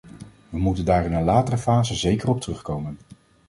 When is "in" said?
1.05-1.13